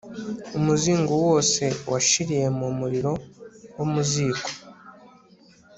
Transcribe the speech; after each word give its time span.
umuzingo 0.57 1.13
wose 1.25 1.63
washiriye 1.91 2.47
mu 2.59 2.67
muriro 2.79 3.13
wo 3.75 3.85
mu 3.91 4.01
ziko 4.09 4.49